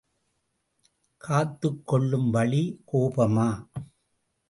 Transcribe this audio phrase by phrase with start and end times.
[1.17, 2.63] காத்துக் கொள்ளும் வழி
[2.91, 3.49] கோபமா?